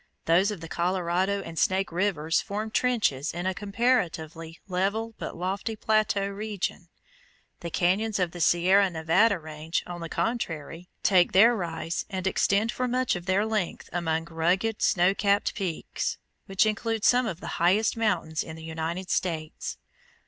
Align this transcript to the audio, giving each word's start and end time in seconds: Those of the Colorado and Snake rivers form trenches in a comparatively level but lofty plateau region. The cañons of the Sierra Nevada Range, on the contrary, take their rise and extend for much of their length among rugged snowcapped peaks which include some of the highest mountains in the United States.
Those 0.25 0.49
of 0.49 0.61
the 0.61 0.67
Colorado 0.67 1.43
and 1.43 1.59
Snake 1.59 1.91
rivers 1.91 2.41
form 2.41 2.71
trenches 2.71 3.31
in 3.35 3.45
a 3.45 3.53
comparatively 3.53 4.59
level 4.67 5.13
but 5.19 5.35
lofty 5.35 5.75
plateau 5.75 6.27
region. 6.27 6.87
The 7.59 7.69
cañons 7.69 8.17
of 8.17 8.31
the 8.31 8.41
Sierra 8.41 8.89
Nevada 8.89 9.37
Range, 9.37 9.83
on 9.85 10.01
the 10.01 10.09
contrary, 10.09 10.89
take 11.03 11.33
their 11.33 11.55
rise 11.55 12.07
and 12.09 12.25
extend 12.25 12.71
for 12.71 12.87
much 12.87 13.15
of 13.15 13.27
their 13.27 13.45
length 13.45 13.91
among 13.93 14.25
rugged 14.25 14.79
snowcapped 14.79 15.53
peaks 15.53 16.17
which 16.47 16.65
include 16.65 17.05
some 17.05 17.27
of 17.27 17.39
the 17.39 17.61
highest 17.61 17.95
mountains 17.95 18.41
in 18.41 18.55
the 18.55 18.63
United 18.63 19.11
States. 19.11 19.77